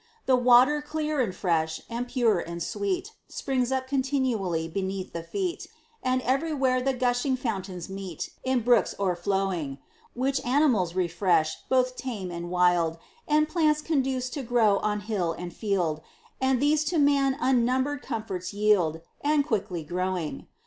The 0.25 0.35
Water 0.35 0.81
clear 0.81 1.19
and 1.21 1.31
fresh, 1.35 1.79
and 1.87 2.07
pure 2.07 2.39
and 2.39 2.63
sweet, 2.63 3.11
Springs 3.27 3.71
up 3.71 3.85
continually 3.85 4.67
beneath 4.67 5.13
the 5.13 5.21
feet, 5.21 5.67
And 6.01 6.23
everywhere 6.23 6.81
the 6.81 6.95
gushing 6.95 7.35
fountains 7.37 7.87
meet, 7.87 8.31
In 8.43 8.61
brooks 8.61 8.95
o'erflowing, 8.99 9.77
Which 10.15 10.43
animals 10.43 10.95
refresh, 10.95 11.55
both 11.69 11.97
tame 11.97 12.31
and 12.31 12.49
wild; 12.49 12.97
And 13.27 13.47
plants 13.47 13.83
conduce 13.83 14.31
to 14.31 14.41
grow 14.41 14.79
on 14.79 15.01
hill 15.01 15.33
and 15.33 15.53
field; 15.53 16.01
And 16.41 16.59
these 16.59 16.83
to 16.85 16.97
man 16.97 17.37
unnumbered 17.39 18.01
comforts 18.01 18.55
yield, 18.55 19.01
And 19.23 19.45
quickly 19.45 19.83
growing. 19.83 20.47